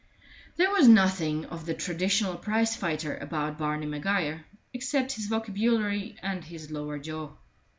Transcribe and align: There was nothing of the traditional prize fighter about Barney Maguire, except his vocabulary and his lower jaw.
There 0.57 0.71
was 0.71 0.87
nothing 0.87 1.45
of 1.45 1.67
the 1.67 1.75
traditional 1.75 2.35
prize 2.35 2.75
fighter 2.75 3.15
about 3.17 3.59
Barney 3.59 3.85
Maguire, 3.85 4.45
except 4.73 5.11
his 5.11 5.27
vocabulary 5.27 6.15
and 6.23 6.43
his 6.43 6.71
lower 6.71 6.97
jaw. 6.97 7.33